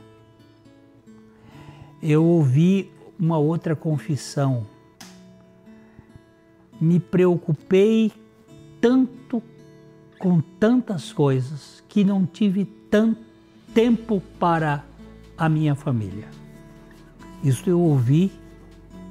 Eu 2.03 2.25
ouvi 2.25 2.91
uma 3.17 3.37
outra 3.37 3.77
confissão. 3.77 4.67
Me 6.81 6.99
preocupei 6.99 8.11
tanto 8.81 9.41
com 10.25 10.41
tantas 10.41 11.13
coisas 11.13 11.83
que 11.87 12.03
não 12.03 12.25
tive 12.25 12.65
tanto 12.65 13.21
tempo 13.75 14.19
para 14.39 14.83
a 15.37 15.47
minha 15.47 15.75
família. 15.75 16.27
Isso 17.43 17.69
eu 17.69 17.79
ouvi 17.79 18.31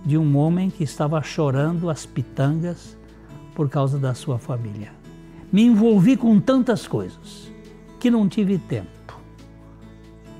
de 0.05 0.19
um 0.19 0.37
homem 0.37 0.69
que 0.69 0.83
estava 0.83 1.23
chorando 1.23 1.89
as 1.89 2.05
pitangas 2.05 2.97
por 3.55 3.69
causa 3.69 3.97
da 3.97 4.13
sua 4.13 4.39
família 4.39 5.05
me 5.55 5.63
envolvi 5.63 6.17
com 6.17 6.41
tantas 6.41 6.89
coisas 6.89 7.49
que 8.01 8.11
não 8.11 8.29
tive 8.29 8.59
tempo 8.59 9.21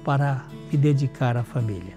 para 0.05 0.45
me 0.73 0.77
dedicar 0.77 1.37
à 1.37 1.45
família. 1.45 1.97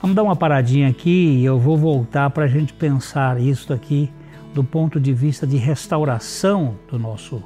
Vamos 0.00 0.16
dar 0.16 0.22
uma 0.22 0.34
paradinha 0.34 0.88
aqui 0.88 1.36
e 1.36 1.44
eu 1.44 1.58
vou 1.58 1.76
voltar 1.76 2.30
para 2.30 2.44
a 2.44 2.48
gente 2.48 2.72
pensar 2.72 3.38
isso 3.38 3.70
aqui 3.70 4.10
do 4.54 4.64
ponto 4.64 4.98
de 4.98 5.12
vista 5.12 5.46
de 5.46 5.58
restauração 5.58 6.74
do 6.90 6.98
nosso, 6.98 7.42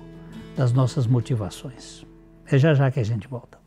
das 0.56 0.72
nossas 0.72 1.06
motivações. 1.06 2.04
É 2.46 2.58
já 2.58 2.74
já 2.74 2.90
que 2.90 3.00
a 3.00 3.04
gente 3.04 3.26
volta. 3.26 3.63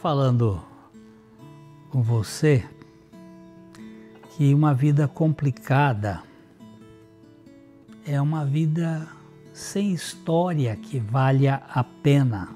Falando 0.00 0.58
com 1.90 2.00
você 2.00 2.64
que 4.30 4.54
uma 4.54 4.72
vida 4.72 5.06
complicada 5.06 6.22
é 8.06 8.18
uma 8.18 8.46
vida 8.46 9.06
sem 9.52 9.92
história 9.92 10.74
que 10.74 10.98
valha 10.98 11.62
a 11.68 11.84
pena. 11.84 12.48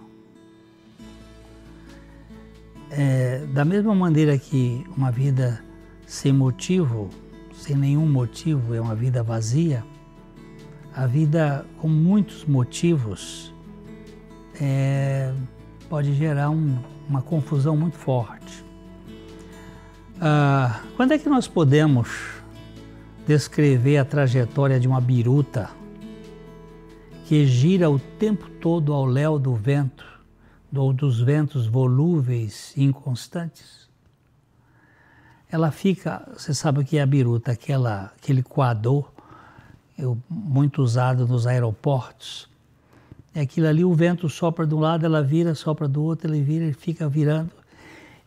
É, 2.90 3.44
da 3.52 3.62
mesma 3.62 3.94
maneira 3.94 4.38
que 4.38 4.83
uma 4.96 5.11
vida 5.11 5.62
sem 6.07 6.33
motivo, 6.33 7.11
sem 7.52 7.76
nenhum 7.76 8.11
motivo, 8.11 8.74
é 8.74 8.80
uma 8.80 8.94
vida 8.94 9.22
vazia, 9.22 9.85
a 10.94 11.07
vida 11.07 11.66
com 11.78 11.88
muitos 11.88 12.46
motivos 12.46 13.52
é, 14.59 15.35
pode 15.90 16.14
gerar 16.14 16.48
um, 16.48 16.78
uma 17.08 17.22
confusão 17.22 17.76
muito 17.76 17.96
forte. 17.96 18.64
Ah, 20.20 20.80
quando 20.96 21.12
é 21.12 21.18
que 21.18 21.28
nós 21.28 21.46
podemos 21.46 22.08
descrever 23.26 23.98
a 23.98 24.04
trajetória 24.04 24.78
de 24.78 24.86
uma 24.86 25.00
biruta 25.00 25.70
que 27.26 27.46
gira 27.46 27.90
o 27.90 27.98
tempo 27.98 28.48
todo 28.60 28.92
ao 28.92 29.04
léu 29.04 29.38
do 29.38 29.54
vento, 29.54 30.04
ou 30.74 30.92
dos 30.92 31.20
ventos 31.20 31.66
volúveis 31.66 32.72
e 32.76 32.84
inconstantes? 32.84 33.88
Ela 35.50 35.70
fica, 35.70 36.26
você 36.36 36.52
sabe 36.52 36.80
o 36.80 36.84
que 36.84 36.98
é 36.98 37.02
a 37.02 37.06
biruta, 37.06 37.52
aquela, 37.52 38.12
aquele 38.16 38.42
coador 38.42 39.12
muito 40.28 40.82
usado 40.82 41.26
nos 41.26 41.46
aeroportos, 41.46 42.48
é 43.34 43.40
aquilo 43.40 43.66
ali, 43.66 43.84
o 43.84 43.92
vento 43.92 44.28
sopra 44.28 44.66
de 44.66 44.74
um 44.74 44.78
lado, 44.78 45.04
ela 45.04 45.22
vira, 45.22 45.54
sopra 45.54 45.88
do 45.88 46.02
outro, 46.02 46.32
ele 46.32 46.42
vira, 46.42 46.72
fica 46.72 47.08
virando. 47.08 47.50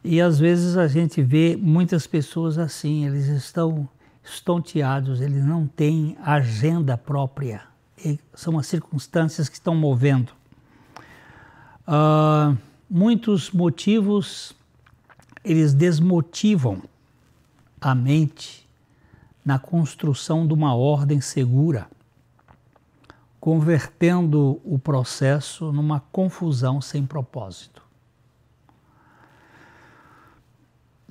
E 0.03 0.19
às 0.21 0.37
vezes 0.37 0.75
a 0.77 0.87
gente 0.87 1.21
vê 1.21 1.55
muitas 1.55 2.05
pessoas 2.05 2.57
assim, 2.57 3.05
eles 3.05 3.27
estão 3.27 3.87
estonteados, 4.23 5.21
eles 5.21 5.43
não 5.45 5.65
têm 5.65 6.17
agenda 6.21 6.97
própria. 6.97 7.61
E 8.03 8.19
são 8.33 8.59
as 8.59 8.67
circunstâncias 8.67 9.47
que 9.47 9.55
estão 9.55 9.73
movendo. 9.73 10.31
Uh, 11.87 12.57
muitos 12.89 13.49
motivos 13.49 14.53
eles 15.43 15.73
desmotivam 15.73 16.81
a 17.79 17.95
mente 17.95 18.67
na 19.45 19.57
construção 19.57 20.45
de 20.45 20.53
uma 20.53 20.75
ordem 20.75 21.21
segura, 21.21 21.87
convertendo 23.47 24.60
o 24.65 24.77
processo 24.77 25.71
numa 25.71 26.01
confusão 26.01 26.81
sem 26.81 27.05
propósito. 27.05 27.81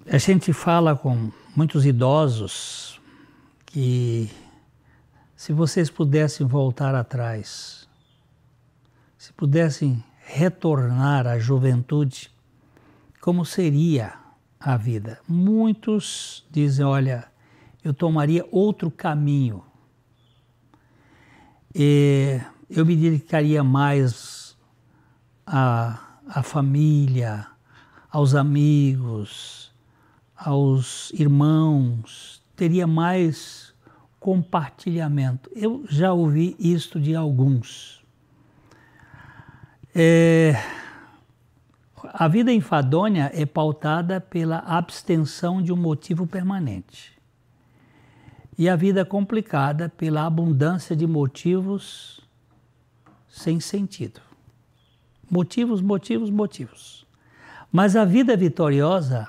A 0.07 0.19
gente 0.19 0.53
fala 0.53 0.95
com 0.95 1.33
muitos 1.57 1.87
idosos 1.87 3.01
que 3.65 4.31
se 5.35 5.51
vocês 5.55 5.89
pudessem 5.89 6.47
voltar 6.47 6.95
atrás, 6.95 7.89
se 9.17 9.33
pudessem 9.33 10.05
retornar 10.19 11.27
à 11.27 11.39
juventude, 11.39 12.31
como 13.19 13.47
seria 13.47 14.13
a 14.61 14.77
vida? 14.77 15.21
Muitos 15.27 16.47
dizem: 16.51 16.85
olha, 16.85 17.33
eu 17.83 17.95
tomaria 17.95 18.47
outro 18.51 18.91
caminho. 18.91 19.65
E 21.79 22.41
eu 22.71 22.87
me 22.87 22.97
dedicaria 22.97 23.63
mais 23.63 24.57
à, 25.47 26.01
à 26.27 26.43
família, 26.43 27.47
aos 28.11 28.35
amigos, 28.35 29.71
aos 30.35 31.11
irmãos, 31.13 32.43
teria 32.57 32.87
mais 32.87 33.75
compartilhamento. 34.19 35.51
Eu 35.55 35.85
já 35.87 36.15
ouvi 36.15 36.57
isto 36.59 36.99
de 36.99 37.15
alguns. 37.15 38.03
É, 39.95 40.55
a 42.05 42.27
vida 42.27 42.51
enfadonha 42.51 43.31
é 43.35 43.45
pautada 43.45 44.19
pela 44.19 44.61
abstenção 44.61 45.61
de 45.61 45.75
um 45.75 45.77
motivo 45.77 46.27
permanente. 46.27 47.16
E 48.59 48.69
a 48.69 48.77
vida 48.77 49.05
complicada 49.05 49.89
pela 49.89 50.27
abundância 50.27 50.97
de 50.97 51.07
motivos 51.07 52.21
sem 53.29 53.61
sentido. 53.61 54.21
Motivos, 55.31 55.83
motivos, 55.83 56.31
motivos. 56.31 57.07
Mas 57.71 57.97
a 57.97 58.05
vida 58.05 58.37
vitoriosa 58.37 59.29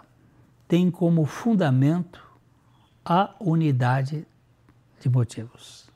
tem 0.68 0.90
como 0.90 1.26
fundamento 1.26 2.26
a 3.04 3.36
unidade 3.40 4.26
de 5.00 5.10
motivos. 5.10 5.90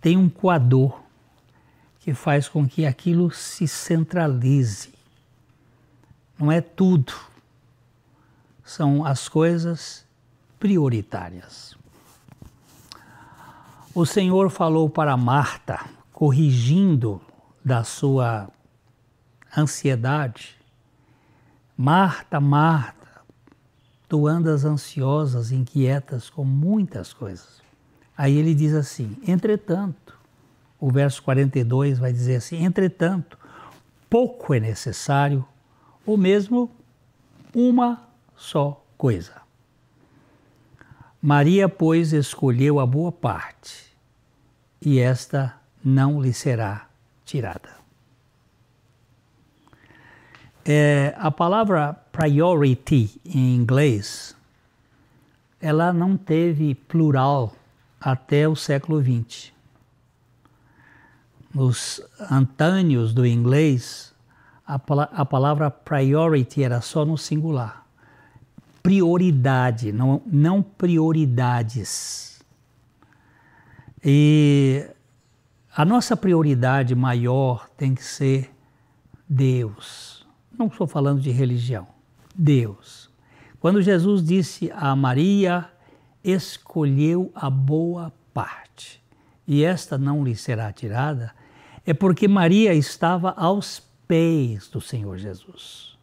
Tem 0.00 0.16
um 0.16 0.28
coador 0.28 1.02
que 2.00 2.14
faz 2.14 2.48
com 2.48 2.68
que 2.68 2.86
aquilo 2.86 3.30
se 3.30 3.66
centralize. 3.66 4.94
Não 6.38 6.52
é 6.52 6.60
tudo. 6.60 7.12
São 8.64 9.04
as 9.04 9.28
coisas 9.28 10.06
prioritárias. 10.58 11.76
O 13.96 14.04
Senhor 14.04 14.50
falou 14.50 14.90
para 14.90 15.16
Marta, 15.16 15.80
corrigindo 16.12 17.18
da 17.64 17.82
sua 17.82 18.46
ansiedade: 19.56 20.54
Marta, 21.74 22.38
Marta, 22.38 23.22
tu 24.06 24.26
andas 24.26 24.66
ansiosas, 24.66 25.50
inquietas 25.50 26.28
com 26.28 26.44
muitas 26.44 27.14
coisas. 27.14 27.62
Aí 28.14 28.36
ele 28.36 28.54
diz 28.54 28.74
assim: 28.74 29.16
entretanto, 29.26 30.18
o 30.78 30.90
verso 30.90 31.22
42 31.22 31.98
vai 31.98 32.12
dizer 32.12 32.36
assim: 32.36 32.66
entretanto, 32.66 33.38
pouco 34.10 34.52
é 34.52 34.60
necessário, 34.60 35.42
ou 36.04 36.18
mesmo 36.18 36.70
uma 37.54 38.06
só 38.36 38.84
coisa. 38.98 39.40
Maria, 41.22 41.66
pois, 41.66 42.12
escolheu 42.12 42.78
a 42.78 42.84
boa 42.84 43.10
parte, 43.10 43.85
e 44.80 44.98
esta 44.98 45.54
não 45.84 46.20
lhe 46.20 46.32
será 46.32 46.86
tirada. 47.24 47.76
É, 50.64 51.14
a 51.16 51.30
palavra 51.30 51.92
priority 52.10 53.20
em 53.24 53.54
inglês, 53.54 54.36
ela 55.60 55.92
não 55.92 56.16
teve 56.16 56.74
plural 56.74 57.54
até 58.00 58.48
o 58.48 58.56
século 58.56 59.00
XX. 59.00 59.52
Nos 61.54 62.02
antânios 62.30 63.14
do 63.14 63.24
inglês, 63.24 64.12
a, 64.66 64.74
a 64.74 65.24
palavra 65.24 65.70
priority 65.70 66.64
era 66.64 66.80
só 66.80 67.04
no 67.04 67.16
singular. 67.16 67.86
Prioridade, 68.82 69.92
não, 69.92 70.20
não 70.26 70.62
prioridades. 70.62 72.35
E 74.08 74.86
a 75.74 75.84
nossa 75.84 76.16
prioridade 76.16 76.94
maior 76.94 77.68
tem 77.76 77.92
que 77.92 78.04
ser 78.04 78.54
Deus. 79.28 80.24
Não 80.56 80.68
estou 80.68 80.86
falando 80.86 81.20
de 81.20 81.32
religião. 81.32 81.88
Deus. 82.32 83.10
Quando 83.58 83.82
Jesus 83.82 84.24
disse 84.24 84.70
a 84.76 84.94
Maria, 84.94 85.68
escolheu 86.22 87.32
a 87.34 87.50
boa 87.50 88.12
parte, 88.32 89.02
e 89.44 89.64
esta 89.64 89.98
não 89.98 90.22
lhe 90.22 90.36
será 90.36 90.72
tirada, 90.72 91.34
é 91.84 91.92
porque 91.92 92.28
Maria 92.28 92.72
estava 92.74 93.32
aos 93.32 93.82
pés 94.06 94.68
do 94.68 94.80
Senhor 94.80 95.18
Jesus. 95.18 95.98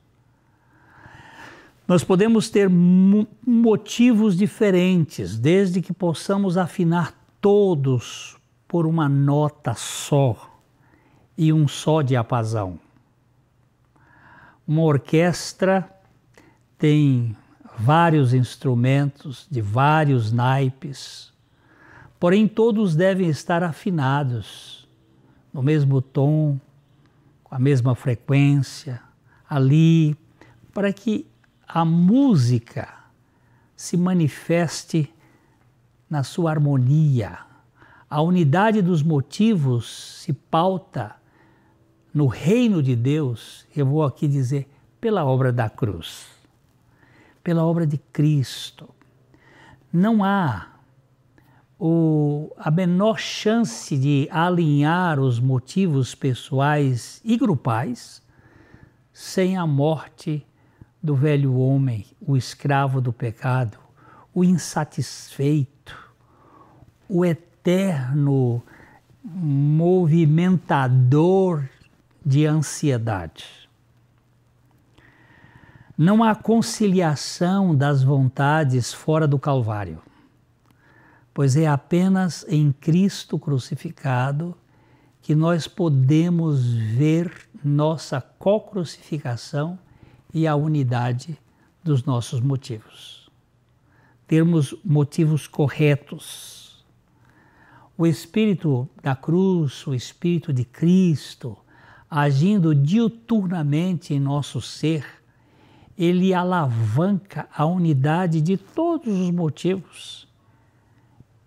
Nós 1.87 2.03
podemos 2.03 2.49
ter 2.49 2.69
motivos 2.69 4.35
diferentes, 4.35 5.37
desde 5.37 5.81
que 5.81 5.93
possamos 5.93 6.57
afinar 6.57 7.22
todos 7.43 8.37
por 8.69 8.85
uma 8.87 9.09
nota 9.09 9.73
só 9.73 10.49
e 11.37 11.51
um 11.51 11.67
só 11.67 12.01
diapasão. 12.01 12.79
Uma 14.65 14.83
orquestra 14.83 15.93
tem 16.77 17.35
vários 17.77 18.33
instrumentos 18.33 19.45
de 19.51 19.59
vários 19.59 20.31
naipes, 20.31 21.33
porém 22.17 22.47
todos 22.47 22.95
devem 22.95 23.27
estar 23.27 23.61
afinados 23.61 24.87
no 25.51 25.61
mesmo 25.61 26.01
tom, 26.01 26.57
com 27.43 27.53
a 27.53 27.59
mesma 27.59 27.93
frequência, 27.93 29.01
ali, 29.49 30.15
para 30.73 30.93
que 30.93 31.27
a 31.67 31.83
música 31.83 32.87
se 33.75 33.97
manifeste 33.97 35.12
na 36.13 36.23
sua 36.23 36.51
harmonia. 36.51 37.39
A 38.09 38.21
unidade 38.21 38.81
dos 38.81 39.03
motivos 39.03 40.21
se 40.21 40.31
pauta 40.31 41.15
no 42.13 42.27
reino 42.27 42.81
de 42.81 42.95
Deus, 42.95 43.65
eu 43.75 43.85
vou 43.85 44.03
aqui 44.03 44.27
dizer, 44.27 44.69
pela 45.01 45.25
obra 45.25 45.51
da 45.51 45.69
cruz 45.69 46.33
pela 47.43 47.63
obra 47.65 47.85
de 47.85 47.97
Cristo. 47.97 48.89
Não 49.91 50.23
há 50.23 50.69
o, 51.77 52.51
a 52.57 52.71
menor 52.71 53.19
chance 53.19 53.97
de 53.97 54.27
alinhar 54.31 55.19
os 55.19 55.39
motivos 55.39 56.15
pessoais 56.15 57.21
e 57.23 57.37
grupais 57.37 58.21
sem 59.11 59.57
a 59.57 59.67
morte 59.67 60.47
do 61.01 61.13
velho 61.15 61.55
homem, 61.55 62.05
o 62.21 62.37
escravo 62.37 63.01
do 63.01 63.11
pecado, 63.11 63.77
o 64.33 64.43
insatisfeito, 64.43 66.02
o 67.07 67.25
eterno 67.25 68.61
movimentador 69.23 71.69
de 72.25 72.45
ansiedade. 72.45 73.63
Não 75.97 76.23
há 76.23 76.33
conciliação 76.33 77.75
das 77.75 78.03
vontades 78.03 78.91
fora 78.91 79.27
do 79.27 79.37
Calvário, 79.37 80.01
pois 81.33 81.55
é 81.55 81.67
apenas 81.67 82.45
em 82.49 82.71
Cristo 82.71 83.37
crucificado 83.37 84.55
que 85.21 85.35
nós 85.35 85.67
podemos 85.67 86.73
ver 86.73 87.31
nossa 87.63 88.19
co-crucificação 88.19 89.79
e 90.33 90.45
a 90.45 90.55
unidade 90.55 91.39
dos 91.83 92.03
nossos 92.03 92.41
motivos. 92.41 93.29
Termos 94.27 94.75
motivos 94.83 95.47
corretos. 95.47 96.62
O 98.03 98.05
Espírito 98.05 98.89
da 99.01 99.15
cruz, 99.15 99.87
o 99.87 99.93
Espírito 99.95 100.51
de 100.51 100.65
Cristo, 100.65 101.57
agindo 102.11 102.75
diuturnamente 102.75 104.13
em 104.13 104.19
nosso 104.19 104.59
ser, 104.59 105.05
ele 105.97 106.33
alavanca 106.33 107.47
a 107.55 107.65
unidade 107.65 108.41
de 108.41 108.57
todos 108.57 109.07
os 109.07 109.31
motivos. 109.31 110.27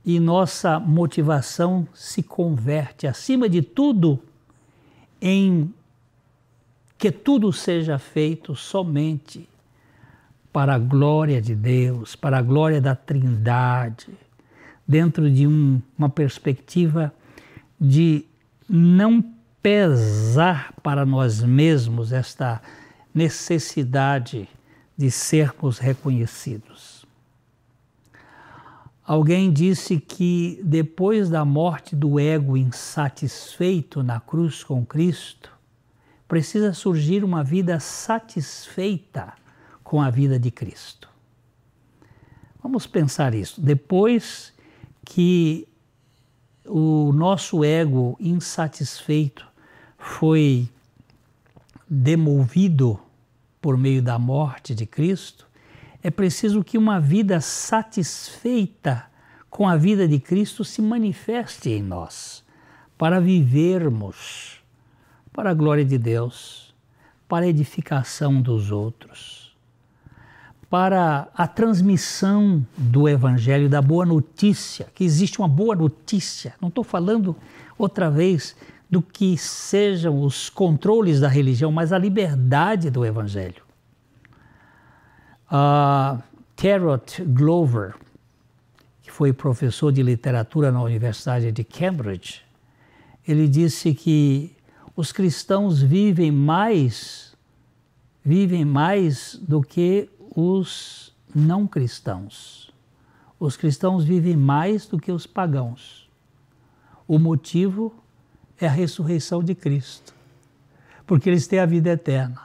E 0.02 0.18
nossa 0.18 0.80
motivação 0.80 1.86
se 1.92 2.22
converte, 2.22 3.06
acima 3.06 3.50
de 3.50 3.60
tudo, 3.60 4.18
em 5.20 5.70
que 6.96 7.12
tudo 7.12 7.52
seja 7.52 7.98
feito 7.98 8.56
somente 8.56 9.46
para 10.50 10.76
a 10.76 10.78
glória 10.78 11.38
de 11.38 11.54
Deus, 11.54 12.16
para 12.16 12.38
a 12.38 12.42
glória 12.42 12.80
da 12.80 12.94
Trindade, 12.94 14.08
dentro 14.86 15.30
de 15.30 15.46
um, 15.46 15.80
uma 15.98 16.08
perspectiva 16.08 17.12
de 17.80 18.24
não 18.68 19.24
pesar 19.62 20.72
para 20.82 21.04
nós 21.04 21.42
mesmos 21.42 22.12
esta 22.12 22.62
necessidade 23.14 24.48
de 24.96 25.10
sermos 25.10 25.78
reconhecidos. 25.78 27.04
Alguém 29.04 29.52
disse 29.52 30.00
que 30.00 30.60
depois 30.64 31.28
da 31.28 31.44
morte 31.44 31.94
do 31.94 32.18
ego 32.18 32.56
insatisfeito 32.56 34.02
na 34.02 34.18
cruz 34.18 34.64
com 34.64 34.84
Cristo, 34.84 35.52
precisa 36.26 36.72
surgir 36.72 37.22
uma 37.22 37.44
vida 37.44 37.78
satisfeita 37.78 39.32
com 39.84 40.02
a 40.02 40.10
vida 40.10 40.40
de 40.40 40.50
Cristo. 40.50 41.08
Vamos 42.60 42.84
pensar 42.84 43.32
isso. 43.32 43.60
Depois 43.60 44.52
que 45.06 45.66
o 46.66 47.12
nosso 47.12 47.64
ego 47.64 48.16
insatisfeito 48.20 49.46
foi 49.96 50.68
demovido 51.88 53.00
por 53.62 53.78
meio 53.78 54.02
da 54.02 54.18
morte 54.18 54.74
de 54.74 54.84
Cristo, 54.84 55.46
é 56.02 56.10
preciso 56.10 56.62
que 56.62 56.76
uma 56.76 57.00
vida 57.00 57.40
satisfeita 57.40 59.06
com 59.48 59.66
a 59.66 59.76
vida 59.76 60.06
de 60.06 60.18
Cristo 60.18 60.64
se 60.64 60.82
manifeste 60.82 61.70
em 61.70 61.82
nós, 61.82 62.44
para 62.98 63.20
vivermos 63.20 64.60
para 65.32 65.50
a 65.50 65.54
glória 65.54 65.84
de 65.84 65.98
Deus, 65.98 66.74
para 67.28 67.44
a 67.44 67.48
edificação 67.48 68.40
dos 68.40 68.70
outros, 68.70 69.45
para 70.68 71.28
a 71.34 71.46
transmissão 71.46 72.66
do 72.76 73.08
Evangelho, 73.08 73.68
da 73.68 73.80
boa 73.80 74.04
notícia, 74.04 74.86
que 74.94 75.04
existe 75.04 75.38
uma 75.38 75.48
boa 75.48 75.74
notícia. 75.76 76.54
Não 76.60 76.68
estou 76.68 76.82
falando 76.82 77.36
outra 77.78 78.10
vez 78.10 78.56
do 78.90 79.00
que 79.00 79.36
sejam 79.36 80.22
os 80.22 80.48
controles 80.48 81.20
da 81.20 81.28
religião, 81.28 81.70
mas 81.70 81.92
a 81.92 81.98
liberdade 81.98 82.90
do 82.90 83.04
Evangelho. 83.04 83.62
Uh, 85.50 86.20
Terrot 86.56 87.22
Glover, 87.24 87.94
que 89.02 89.10
foi 89.10 89.32
professor 89.32 89.92
de 89.92 90.02
literatura 90.02 90.72
na 90.72 90.82
Universidade 90.82 91.52
de 91.52 91.62
Cambridge, 91.62 92.42
ele 93.26 93.48
disse 93.48 93.94
que 93.94 94.52
os 94.96 95.12
cristãos 95.12 95.82
vivem 95.82 96.30
mais, 96.30 97.36
vivem 98.24 98.64
mais 98.64 99.38
do 99.40 99.60
que 99.60 100.08
os 100.36 101.12
não 101.34 101.66
cristãos. 101.66 102.72
Os 103.40 103.56
cristãos 103.56 104.04
vivem 104.04 104.36
mais 104.36 104.86
do 104.86 104.98
que 104.98 105.10
os 105.10 105.26
pagãos. 105.26 106.08
O 107.08 107.18
motivo 107.18 107.92
é 108.60 108.66
a 108.66 108.70
ressurreição 108.70 109.42
de 109.42 109.54
Cristo, 109.54 110.14
porque 111.06 111.28
eles 111.28 111.48
têm 111.48 111.58
a 111.58 111.66
vida 111.66 111.90
eterna. 111.90 112.40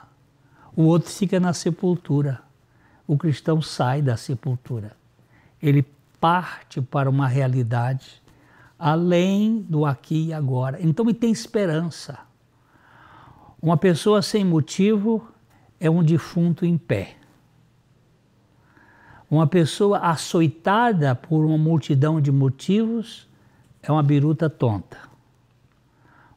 O 0.76 0.84
outro 0.84 1.12
fica 1.12 1.40
na 1.40 1.54
sepultura 1.54 2.42
o 3.12 3.18
cristão 3.18 3.62
sai 3.62 4.02
da 4.02 4.16
sepultura. 4.16 4.96
Ele 5.62 5.86
parte 6.18 6.82
para 6.82 7.10
uma 7.10 7.28
realidade 7.28 8.24
além 8.80 9.66
do 9.68 9.86
aqui 9.86 10.28
e 10.28 10.34
agora. 10.34 10.82
Então 10.82 11.06
ele 11.06 11.14
tem 11.14 11.30
esperança. 11.30 12.20
Uma 13.62 13.76
pessoa 13.76 14.22
sem 14.22 14.46
motivo 14.46 15.28
é 15.78 15.90
um 15.90 16.02
defunto 16.02 16.66
em 16.66 16.78
pé. 16.78 17.18
Uma 19.32 19.48
pessoa 19.48 19.98
açoitada 20.00 21.15
por 21.15 21.44
uma 21.44 21.58
multidão 21.58 22.22
de 22.22 22.32
motivos 22.32 23.28
é 23.82 23.91
uma 23.91 24.04
biruta 24.04 24.48
tonta. 24.48 24.98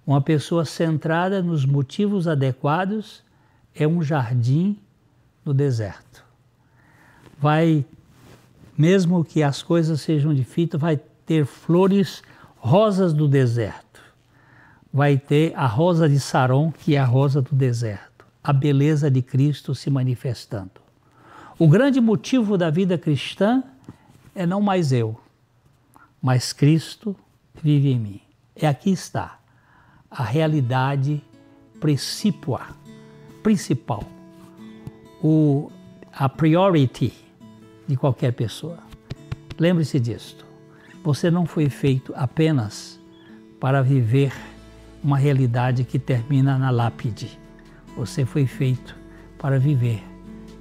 Uma 0.07 0.23
pessoa 0.23 0.65
centrada 0.65 1.43
nos 1.43 1.67
motivos 1.67 2.27
adequados 2.27 3.23
é 3.75 3.87
um 3.87 4.03
jardim 4.03 4.79
no 5.45 5.53
deserto 5.53 6.25
vai, 7.45 7.85
mesmo 8.77 9.23
que 9.23 9.43
as 9.43 9.63
coisas 9.63 10.01
sejam 10.01 10.33
difíceis, 10.33 10.81
vai 10.81 10.99
ter 11.27 11.45
flores 11.45 12.23
rosas 12.57 13.13
do 13.13 13.29
deserto. 13.29 14.01
Vai 14.91 15.19
ter 15.19 15.53
a 15.55 15.67
rosa 15.67 16.09
de 16.09 16.19
Saron, 16.19 16.73
que 16.73 16.95
é 16.95 16.99
a 16.99 17.05
rosa 17.05 17.43
do 17.43 17.55
deserto. 17.55 18.25
A 18.43 18.51
beleza 18.51 19.11
de 19.11 19.21
Cristo 19.21 19.75
se 19.75 19.91
manifestando. 19.91 20.84
O 21.57 21.69
grande 21.69 22.01
motivo 22.01 22.59
da 22.59 22.69
vida 22.69 22.99
cristã 22.99 23.63
é 24.35 24.45
não 24.45 24.61
mais 24.61 24.91
eu, 24.91 25.19
mas 26.21 26.53
Cristo 26.53 27.15
vive 27.63 27.93
em 27.93 27.99
mim. 28.01 28.21
É 28.57 28.67
aqui 28.67 28.91
está 28.91 29.39
a 30.11 30.25
realidade 30.25 31.23
principal, 31.79 32.67
principal, 33.41 34.03
o 35.23 35.71
a 36.13 36.29
priority 36.29 37.13
de 37.87 37.97
qualquer 37.97 38.33
pessoa. 38.33 38.79
Lembre-se 39.57 40.01
disto. 40.01 40.45
Você 41.05 41.31
não 41.31 41.47
foi 41.47 41.69
feito 41.69 42.13
apenas 42.17 42.99
para 43.61 43.81
viver 43.81 44.33
uma 45.03 45.19
realidade 45.19 45.85
que 45.85 46.01
termina 46.01 46.59
na 46.59 46.71
lápide. 46.71 47.39
Você 47.97 48.25
foi 48.25 48.47
feito 48.47 48.97
para 49.39 49.59
viver 49.59 50.14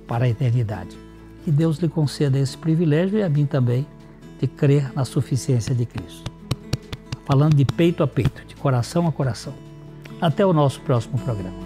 para 0.08 0.26
a 0.26 0.30
eternidade. 0.30 0.98
Que 1.44 1.52
Deus 1.52 1.78
lhe 1.78 1.89
conceda 1.89 2.39
esse 2.39 2.58
privilégio 2.58 3.20
e 3.20 3.24
a 3.24 3.30
mim 3.30 3.46
também 3.46 3.86
de 4.39 4.48
crer 4.48 4.94
na 4.94 5.06
suficiência 5.06 5.74
de 5.74 5.86
Cristo. 5.86 6.32
Falando 7.26 7.56
de 7.56 7.66
peito 7.66 8.04
a 8.04 8.08
peito, 8.08 8.46
de 8.46 8.56
coração 8.56 9.08
a 9.08 9.12
coração. 9.12 9.54
Até 10.20 10.46
o 10.46 10.54
nosso 10.54 10.82
próximo 10.82 11.18
programa. 11.20 11.62